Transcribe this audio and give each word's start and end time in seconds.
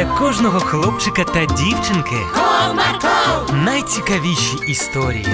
для 0.00 0.06
кожного 0.18 0.60
хлопчика 0.60 1.24
та 1.24 1.44
дівчинки 1.44 2.16
Comarco, 2.34 3.54
найцікавіші 3.64 4.56
історії. 4.68 5.26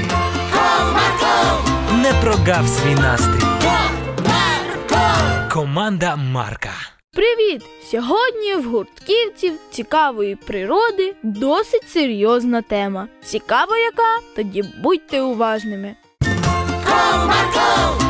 Comarco, 0.52 1.98
Не 2.02 2.12
прогав 2.12 2.68
свій 2.68 2.94
настрій. 2.94 3.46
Comarco. 3.62 5.52
Команда 5.52 6.16
Марка. 6.16 6.70
Привіт! 7.12 7.62
Сьогодні 7.90 8.54
в 8.54 8.70
гуртківців 8.70 9.52
цікавої 9.70 10.36
природи 10.36 11.14
досить 11.22 11.90
серйозна 11.90 12.62
тема. 12.62 13.08
Цікаво 13.24 13.76
яка? 13.76 14.18
Тоді 14.36 14.64
будьте 14.82 15.20
уважними. 15.22 15.96
Всі 16.20 18.05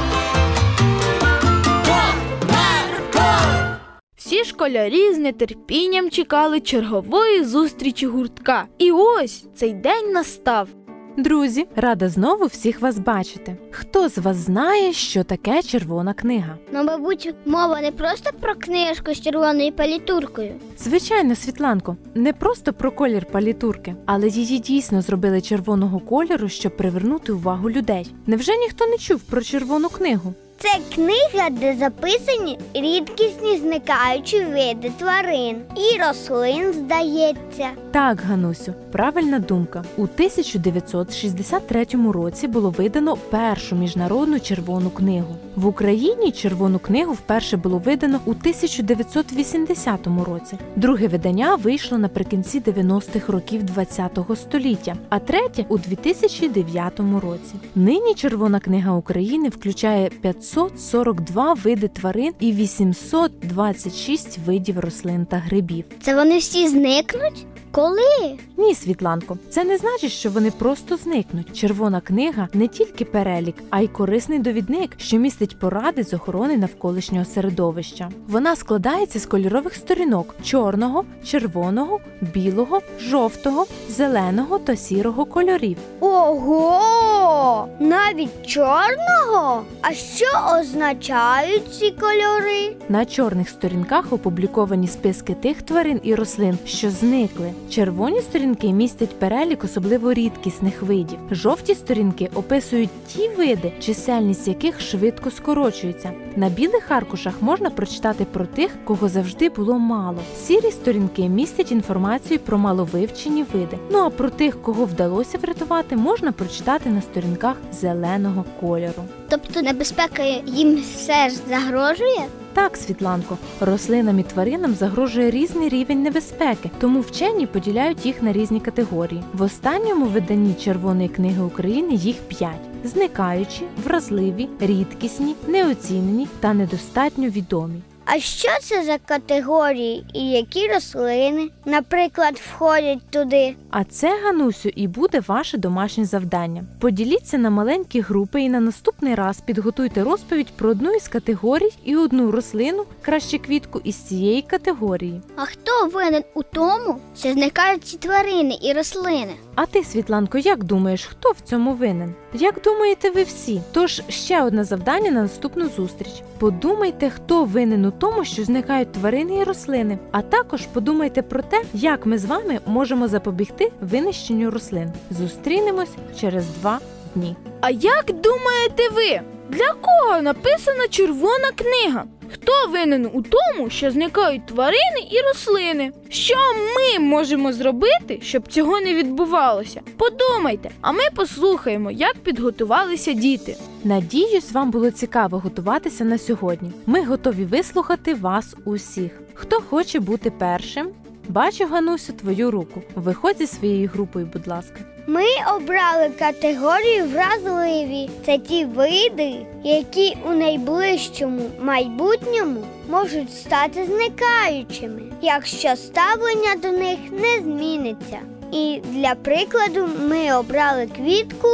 школярі 4.57 5.14
з 5.14 5.32
нетерпінням 5.32 6.11
чекали 6.11 6.61
чергової 6.61 7.44
зустрічі 7.44 8.07
гуртка. 8.07 8.64
І 8.79 8.93
ось 8.93 9.44
цей 9.54 9.72
день 9.72 10.12
настав. 10.12 10.68
Друзі, 11.17 11.67
рада 11.76 12.08
знову 12.08 12.46
всіх 12.46 12.81
вас 12.81 12.98
бачити. 12.98 13.57
Хто 13.71 14.08
з 14.08 14.18
вас 14.18 14.36
знає, 14.36 14.93
що 14.93 15.25
таке 15.25 15.62
червона 15.62 16.14
книга? 16.14 16.58
Ну, 16.72 16.84
мабуть, 16.84 17.34
мова 17.46 17.81
не 17.81 17.93
просто 17.93 18.31
про 18.40 18.54
книжку 18.54 19.14
з 19.14 19.21
червоною 19.21 19.72
палітуркою. 19.72 20.53
Звичайно, 20.79 21.34
Світланко, 21.34 21.96
не 22.14 22.32
просто 22.32 22.73
про 22.73 22.90
колір 22.90 23.26
палітурки, 23.26 23.95
але 24.07 24.29
її 24.29 24.59
дійсно 24.59 25.03
зробили 25.03 25.40
червоного 25.40 26.00
кольору, 26.00 26.48
щоб 26.48 26.76
привернути 26.76 27.32
увагу 27.32 27.70
людей. 27.70 28.14
Невже 28.26 28.57
ніхто 28.57 28.86
не 28.86 28.98
чув 28.98 29.20
про 29.20 29.43
червону 29.43 29.89
книгу? 29.89 30.34
Це 30.59 30.69
книга, 30.95 31.51
де 31.51 31.77
записані 31.79 32.59
рідкісні 32.75 33.56
зникаючі 33.56 34.45
види 34.45 34.92
тварин 34.98 35.56
і 35.77 36.01
рослин, 36.03 36.73
здається. 36.73 37.69
Так, 37.91 38.23
Ганусю, 38.29 38.75
правильна 38.93 39.39
думка. 39.39 39.85
У 39.97 40.03
1963 40.03 41.87
році 42.13 42.48
було 42.48 42.71
видано 42.71 43.17
першу 43.31 43.77
міжнародну 43.77 44.41
червону 44.41 44.91
книгу. 44.91 45.37
В 45.57 45.67
Україні 45.67 46.33
червону 46.33 46.79
книгу 46.79 47.13
вперше 47.13 47.57
було 47.57 47.79
видано 47.79 48.20
у 48.25 48.31
1980 48.31 50.07
році. 50.27 50.59
Друге 50.77 51.09
видання 51.09 51.55
вийшло 51.55 51.98
наприкінці 51.98 52.61
90-х 52.61 53.33
років 53.33 53.63
ХХ 53.77 54.37
століття, 54.37 54.97
а 55.09 55.19
третє 55.19 55.65
у 55.69 55.79
2009 55.79 57.01
році. 57.23 57.55
Нині 57.75 58.15
Червона 58.15 58.61
книга 58.61 58.93
України 58.93 59.48
включає 59.48 60.11
542 60.55 61.55
види 61.55 61.89
тварин 61.89 62.33
і 62.41 62.52
826 62.52 64.39
видів 64.39 64.78
рослин 64.80 65.27
та 65.27 65.36
грибів. 65.36 65.84
Це 66.02 66.14
вони 66.14 66.39
всі 66.39 66.69
зникнуть? 66.69 67.47
Коли? 67.70 68.39
Ні, 68.59 68.75
Світланко, 68.75 69.39
це 69.51 69.65
не 69.65 69.77
значить, 69.77 70.12
що 70.12 70.31
вони 70.31 70.51
просто 70.51 70.97
зникнуть. 70.97 71.57
Червона 71.57 72.01
книга 72.01 72.49
не 72.55 72.69
тільки 72.69 73.05
перелік, 73.05 73.55
а 73.71 73.81
й 73.81 73.89
корисний 73.89 74.39
довідник, 74.39 74.91
що 74.97 75.17
містить 75.17 75.59
поради 75.59 76.05
з 76.05 76.15
охорони 76.15 76.57
навколишнього 76.57 77.25
середовища. 77.25 78.09
Вона 78.29 78.57
складається 78.57 79.19
з 79.19 79.27
кольорових 79.27 79.75
сторінок: 79.75 80.35
чорного, 80.43 81.05
червоного, 81.25 82.01
білого, 82.35 82.81
жовтого, 83.01 83.67
зеленого 83.89 84.59
та 84.59 84.77
сірого 84.77 85.25
кольорів. 85.25 85.77
Ого! 86.01 87.69
Навіть 87.81 88.47
чорного? 88.47 89.63
А 89.83 89.93
що 89.93 90.27
означають 90.61 91.75
ці 91.75 91.91
кольори? 91.91 92.77
На 92.89 93.05
чорних 93.05 93.48
сторінках 93.48 94.13
опубліковані 94.13 94.89
списки 94.89 95.35
тих 95.35 95.63
тварин 95.63 96.01
і 96.03 96.15
рослин, 96.15 96.59
що 96.65 96.91
зникли. 96.91 97.53
Червоні 97.70 98.20
сторінки 98.20 98.45
містять 98.47 99.19
перелік 99.19 99.64
особливо 99.64 100.12
рідкісних 100.12 100.83
видів. 100.83 101.19
Жовті 101.30 101.75
сторінки 101.75 102.30
описують 102.34 102.90
ті 103.07 103.29
види, 103.29 103.73
чисельність 103.80 104.48
яких 104.48 104.80
швидко 104.80 105.30
скорочується. 105.30 106.12
На 106.36 106.48
білих 106.48 106.90
аркушах 106.90 107.35
можна 107.40 107.70
прочитати 107.70 108.24
про 108.24 108.46
тих, 108.46 108.77
кого 108.85 109.08
завжди 109.08 109.48
було 109.48 109.79
мало. 109.79 110.18
Сірі 110.36 110.70
сторінки 110.70 111.29
містять 111.29 111.73
інформацію 111.73 112.40
про 112.40 112.58
маловивчені 112.58 113.45
види. 113.52 113.79
Ну 113.90 113.98
а 113.98 114.11
про 114.11 114.30
тих, 114.30 114.62
кого 114.62 114.85
вдалося 114.85 115.39
врятувати, 115.39 115.96
можна 115.96 116.33
прочитати 116.33 116.90
на 116.90 117.01
сторінках 117.01 117.56
зеленого 117.73 118.45
кольору. 118.61 119.05
Тобто 119.29 119.62
небезпека 119.62 120.23
їм 120.46 120.77
все 120.77 121.29
ж 121.29 121.36
загрожує? 121.48 122.27
Так, 122.56 122.77
Світланко, 122.77 123.39
рослинам 123.61 124.18
і 124.18 124.22
тваринам 124.22 124.74
загрожує 124.74 125.30
різний 125.30 125.68
рівень 125.68 126.02
небезпеки, 126.02 126.70
тому 126.80 127.00
вчені 127.00 127.46
поділяють 127.46 128.06
їх 128.06 128.22
на 128.22 128.32
різні 128.32 128.60
категорії. 128.60 129.22
В 129.32 129.42
останньому 129.42 130.06
виданні 130.06 130.54
Червоної 130.54 131.08
книги 131.08 131.42
України 131.42 131.94
їх 131.94 132.16
п'ять: 132.16 132.60
зникаючі, 132.84 133.62
вразливі, 133.84 134.48
рідкісні, 134.60 135.34
неоцінені 135.48 136.28
та 136.40 136.54
недостатньо 136.54 137.28
відомі. 137.28 137.82
А 138.08 138.20
що 138.20 138.48
це 138.62 138.84
за 138.84 138.98
категорії 138.98 140.04
і 140.14 140.30
які 140.30 140.68
рослини, 140.68 141.48
наприклад, 141.64 142.34
входять 142.34 143.10
туди? 143.10 143.56
А 143.70 143.84
це, 143.84 144.20
Ганусю, 144.24 144.68
і 144.68 144.88
буде 144.88 145.20
ваше 145.26 145.58
домашнє 145.58 146.04
завдання. 146.04 146.64
Поділіться 146.80 147.38
на 147.38 147.50
маленькі 147.50 148.00
групи 148.00 148.42
і 148.42 148.48
на 148.48 148.60
наступний 148.60 149.14
раз 149.14 149.40
підготуйте 149.40 150.04
розповідь 150.04 150.52
про 150.56 150.70
одну 150.70 150.92
із 150.92 151.08
категорій 151.08 151.70
і 151.84 151.96
одну 151.96 152.30
рослину, 152.30 152.84
краще 153.02 153.38
квітку 153.38 153.80
із 153.84 153.96
цієї 153.96 154.42
категорії. 154.42 155.20
А 155.36 155.44
хто 155.44 155.86
винен 155.94 156.22
у 156.34 156.42
тому, 156.42 156.98
що 157.18 157.32
зникають 157.32 157.84
ці 157.84 157.96
тварини 157.96 158.58
і 158.62 158.72
рослини? 158.72 159.34
А 159.56 159.66
ти, 159.66 159.84
Світланко, 159.84 160.38
як 160.38 160.64
думаєш, 160.64 161.04
хто 161.04 161.30
в 161.30 161.40
цьому 161.40 161.72
винен? 161.74 162.14
Як 162.34 162.60
думаєте 162.64 163.10
ви 163.10 163.22
всі? 163.22 163.60
Тож 163.72 164.02
ще 164.08 164.42
одне 164.42 164.64
завдання 164.64 165.10
на 165.10 165.22
наступну 165.22 165.68
зустріч. 165.68 166.22
Подумайте, 166.38 167.10
хто 167.10 167.44
винен 167.44 167.84
у 167.84 167.90
тому, 167.90 168.24
що 168.24 168.44
зникають 168.44 168.92
тварини 168.92 169.36
і 169.36 169.44
рослини. 169.44 169.98
А 170.12 170.22
також 170.22 170.66
подумайте 170.66 171.22
про 171.22 171.42
те, 171.42 171.62
як 171.74 172.06
ми 172.06 172.18
з 172.18 172.24
вами 172.24 172.60
можемо 172.66 173.08
запобігти 173.08 173.72
винищенню 173.80 174.50
рослин. 174.50 174.92
Зустрінемось 175.10 175.94
через 176.20 176.46
два 176.46 176.78
дні. 177.14 177.36
А 177.60 177.70
як 177.70 178.04
думаєте 178.06 178.88
ви? 178.94 179.20
Для 179.50 179.72
кого 179.80 180.22
написана 180.22 180.88
червона 180.90 181.50
книга? 181.56 182.04
Хто 182.32 182.53
винен 182.72 183.10
у 183.12 183.22
тому, 183.22 183.70
що 183.70 183.91
зникають 183.91 184.47
тварини 184.47 185.09
і 185.10 185.20
рослини? 185.28 185.92
Що 186.09 186.34
ми 186.54 187.04
можемо 187.04 187.53
зробити, 187.53 188.19
щоб 188.22 188.48
цього 188.48 188.81
не 188.81 188.94
відбувалося? 188.94 189.81
Подумайте, 189.97 190.70
а 190.81 190.92
ми 190.92 191.03
послухаємо, 191.15 191.91
як 191.91 192.16
підготувалися 192.16 193.12
діти. 193.12 193.56
Надіюсь, 193.84 194.53
вам 194.53 194.70
було 194.70 194.91
цікаво 194.91 195.38
готуватися 195.38 196.04
на 196.04 196.19
сьогодні. 196.19 196.72
Ми 196.86 197.04
готові 197.04 197.44
вислухати 197.44 198.15
вас 198.15 198.54
усіх. 198.65 199.10
Хто 199.34 199.60
хоче 199.60 200.00
бути 200.00 200.31
першим? 200.31 200.88
Бачу, 201.28 201.66
Ганусю, 201.66 202.12
твою 202.12 202.50
руку. 202.50 202.82
Виходь 202.94 203.38
зі 203.38 203.47
своєю 203.47 203.88
групою, 203.88 204.28
будь 204.32 204.47
ласка. 204.47 204.81
Ми 205.06 205.25
обрали 205.56 206.10
категорію 206.19 207.04
вразливі. 207.06 208.10
Це 208.26 208.38
ті 208.38 208.64
види, 208.64 209.34
які 209.65 210.16
у 210.28 210.31
найближчому 210.31 211.50
майбутньому 211.60 212.65
можуть 212.91 213.34
стати 213.36 213.86
зникаючими, 213.86 215.03
якщо 215.22 215.76
ставлення 215.76 216.54
до 216.62 216.69
них 216.72 216.98
не 217.10 217.38
зміниться. 217.42 218.19
І 218.53 218.81
для 218.84 219.15
прикладу 219.15 219.88
ми 220.09 220.36
обрали 220.36 220.88
квітку. 220.97 221.48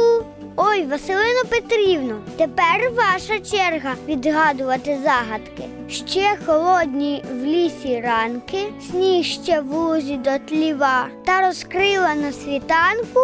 Ой, 0.55 0.85
Василину 0.85 1.43
Петрівну, 1.49 2.15
тепер 2.37 2.91
ваша 2.95 3.39
черга 3.39 3.93
відгадувати 4.07 4.99
загадки. 5.03 5.63
Ще 5.89 6.37
холодні 6.45 7.23
в 7.33 7.43
лісі 7.45 8.01
ранки, 8.01 8.73
сніг 8.91 9.25
ще 9.25 9.61
в 9.61 9.73
лузі 9.73 10.17
дотліва, 10.17 11.07
та 11.25 11.47
розкрила 11.47 12.15
на 12.15 12.31
світанку 12.31 13.19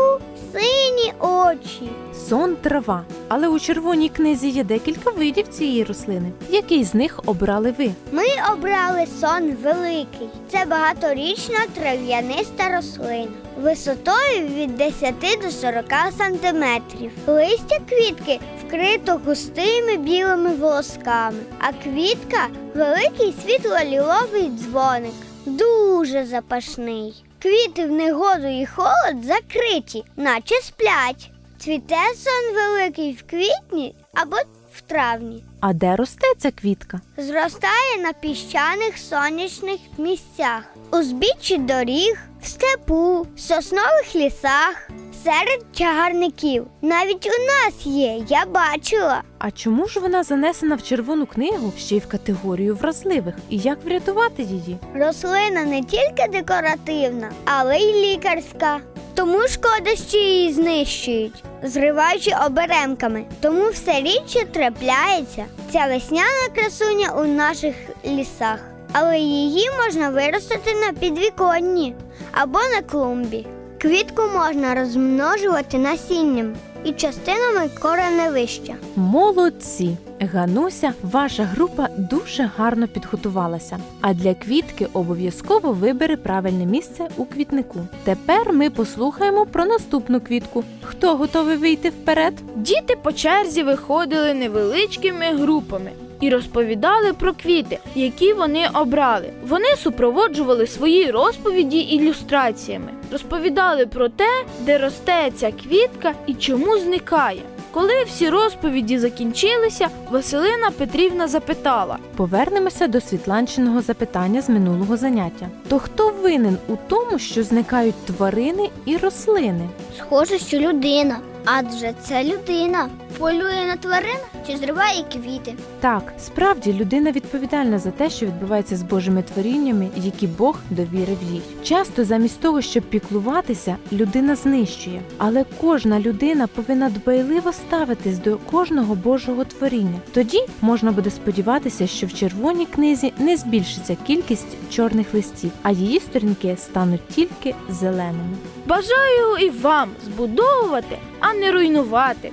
сині 0.53 1.13
очі. 1.19 1.89
Сон 2.29 2.55
трава. 2.55 3.03
Але 3.27 3.47
у 3.47 3.59
червоній 3.59 4.09
книзі 4.09 4.49
є 4.49 4.63
декілька 4.63 5.11
видів 5.11 5.47
цієї 5.47 5.83
рослини. 5.83 6.31
Який 6.49 6.83
з 6.83 6.93
них 6.93 7.19
обрали 7.25 7.75
ви? 7.79 7.91
Ми 8.11 8.23
обрали 8.53 9.07
сон 9.21 9.51
великий. 9.63 10.29
Це 10.51 10.65
багаторічна 10.65 11.59
трав'яниста 11.73 12.75
рослина. 12.75 13.27
Висотою 13.61 14.47
від 14.55 14.75
10 14.77 15.15
до 15.43 15.51
40 15.51 15.85
сантиметрів. 16.17 17.11
Листя 17.27 17.77
квітки 17.89 18.39
вкрито 18.69 19.21
густими 19.25 19.97
білими 19.97 20.55
волосками, 20.55 21.39
а 21.59 21.73
квітка 21.73 22.47
великий 22.75 23.33
світло-ліловий 23.45 24.49
дзвоник. 24.49 25.13
Дуже 25.45 26.25
запашний. 26.25 27.23
Квіти 27.41 27.85
в 27.85 27.91
негоду 27.91 28.47
і 28.61 28.65
холод 28.65 29.23
закриті, 29.23 30.03
наче 30.15 30.55
сплять. 30.55 31.31
Цвіте 31.59 31.95
сон 32.15 32.55
великий 32.55 33.13
в 33.13 33.23
квітні 33.29 33.95
або 34.13 34.35
в 34.73 34.81
травні. 34.81 35.43
А 35.59 35.73
де 35.73 35.95
росте 35.95 36.27
ця 36.37 36.51
квітка? 36.51 37.01
Зростає 37.17 37.97
на 38.03 38.13
піщаних 38.13 38.97
сонячних 38.97 39.79
місцях, 39.97 40.63
узбіччі 40.91 41.57
доріг, 41.57 42.17
в 42.41 42.47
степу, 42.47 43.27
соснових 43.37 44.15
лісах, 44.15 44.89
серед 45.23 45.65
чагарників. 45.73 46.65
Навіть 46.81 47.27
у 47.27 47.45
нас 47.45 47.85
є, 47.85 48.21
я 48.29 48.45
бачила. 48.45 49.21
А 49.39 49.51
чому 49.51 49.87
ж 49.87 49.99
вона 49.99 50.23
занесена 50.23 50.75
в 50.75 50.83
червону 50.83 51.25
книгу 51.25 51.73
ще 51.77 51.95
й 51.95 51.99
в 51.99 52.07
категорію 52.07 52.75
вразливих? 52.75 53.35
І 53.49 53.57
як 53.57 53.83
врятувати 53.85 54.43
її? 54.43 54.77
Рослина 54.95 55.65
не 55.65 55.81
тільки 55.83 56.27
декоративна, 56.31 57.31
але 57.45 57.77
й 57.77 57.93
лікарська. 57.93 58.79
Тому 59.13 59.47
шкода, 59.47 59.95
що 60.07 60.17
її 60.17 60.53
знищують, 60.53 61.43
зриваючи 61.63 62.31
оберемками. 62.45 63.25
Тому 63.41 63.69
все 63.69 64.01
рідше 64.01 64.45
трапляється 64.51 65.45
ця 65.71 65.85
весняна 65.85 66.47
красуня 66.55 67.11
у 67.17 67.25
наших 67.25 67.75
лісах. 68.05 68.59
Але 68.93 69.19
її 69.19 69.69
можна 69.85 70.09
виростити 70.09 70.73
на 70.73 70.93
підвіконні 70.99 71.95
або 72.31 72.59
на 72.59 72.81
клумбі. 72.81 73.47
Квітку 73.81 74.21
можна 74.33 74.75
розмножувати 74.75 75.77
насінням 75.77 76.53
і 76.83 76.91
частинами 76.91 77.69
кореневища. 77.81 78.75
Молодці! 78.95 79.97
Гануся, 80.21 80.93
ваша 81.03 81.43
група 81.43 81.87
дуже 81.97 82.49
гарно 82.57 82.87
підготувалася. 82.87 83.77
А 84.01 84.13
для 84.13 84.33
квітки 84.33 84.87
обов'язково 84.93 85.71
вибери 85.71 86.17
правильне 86.17 86.65
місце 86.65 87.07
у 87.17 87.25
квітнику. 87.25 87.79
Тепер 88.03 88.53
ми 88.53 88.69
послухаємо 88.69 89.45
про 89.45 89.65
наступну 89.65 90.21
квітку. 90.21 90.63
Хто 90.81 91.15
готовий 91.15 91.57
вийти 91.57 91.89
вперед? 91.89 92.33
Діти 92.55 92.95
по 93.03 93.11
черзі 93.11 93.63
виходили 93.63 94.33
невеличкими 94.33 95.25
групами 95.25 95.91
і 96.21 96.29
розповідали 96.29 97.13
про 97.13 97.33
квіти, 97.33 97.79
які 97.95 98.33
вони 98.33 98.69
обрали. 98.73 99.29
Вони 99.47 99.75
супроводжували 99.77 100.67
свої 100.67 101.11
розповіді 101.11 101.79
ілюстраціями, 101.79 102.91
розповідали 103.11 103.85
про 103.85 104.09
те, 104.09 104.43
де 104.59 104.77
росте 104.77 105.31
ця 105.35 105.51
квітка 105.51 106.13
і 106.27 106.33
чому 106.33 106.77
зникає. 106.77 107.41
Коли 107.71 108.03
всі 108.03 108.29
розповіді 108.29 108.99
закінчилися, 108.99 109.87
Василина 110.11 110.71
Петрівна 110.77 111.27
запитала: 111.27 111.97
Повернемося 112.15 112.87
до 112.87 113.01
світланчиного 113.01 113.81
запитання 113.81 114.41
з 114.41 114.49
минулого 114.49 114.97
заняття. 114.97 115.47
То 115.67 115.79
хто 115.79 116.13
винен 116.21 116.57
у 116.67 116.75
тому, 116.87 117.19
що 117.19 117.43
зникають 117.43 118.05
тварини 118.05 118.69
і 118.85 118.97
рослини? 118.97 119.69
Схоже, 119.97 120.39
що 120.39 120.57
людина, 120.57 121.19
адже 121.45 121.93
це 122.03 122.23
людина 122.23 122.89
полює 123.19 123.65
на 123.67 123.75
тварин 123.75 124.17
чи 124.47 124.57
зриває 124.57 125.03
квіти. 125.13 125.53
Так, 125.79 126.13
справді 126.19 126.73
людина 126.73 127.11
відповідальна 127.11 127.79
за 127.79 127.91
те, 127.91 128.09
що 128.09 128.25
відбувається 128.25 128.75
з 128.77 128.81
Божими 128.81 129.23
творіннями, 129.23 129.89
які 129.95 130.27
Бог 130.27 130.59
довірив 130.69 131.17
їй. 131.31 131.41
Часто 131.63 132.05
замість 132.05 132.41
того, 132.41 132.61
щоб 132.61 132.83
піклуватися, 132.83 133.75
людина 133.91 134.35
знищує. 134.35 135.01
Але 135.17 135.45
кожна 135.61 135.99
людина 135.99 136.47
повинна 136.47 136.89
дбайливо 136.89 137.53
ставитись 137.53 138.17
до 138.17 138.37
кожного 138.37 138.95
Божого 138.95 139.45
творіння. 139.45 139.99
Тоді 140.13 140.45
можна 140.61 140.91
буде 140.91 141.09
сподіватися, 141.09 141.87
що 141.87 142.07
в 142.07 142.13
червоній 142.13 142.65
книзі 142.65 143.13
не 143.17 143.37
збільшиться 143.37 143.97
кількість 144.07 144.57
чорних 144.69 145.13
листів, 145.13 145.51
а 145.63 145.71
її 145.71 145.99
сторінки 145.99 146.57
стануть 146.59 147.07
тільки 147.07 147.55
зеленими. 147.69 148.37
Бажаю 148.65 149.37
і 149.41 149.49
вам 149.49 149.89
збудовувати, 150.05 150.97
а 151.19 151.33
не 151.33 151.51
руйнувати, 151.51 152.31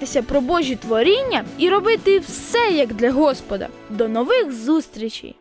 піклуватися 0.00 0.22
про 0.22 0.40
Божі 0.40 0.76
творіння 0.76 1.44
і 1.58 1.68
робити 1.68 2.18
все 2.18 2.70
як 2.72 2.94
для 2.94 3.12
Господа. 3.12 3.68
До 3.90 4.08
нових 4.08 4.52
зустрічей! 4.52 5.36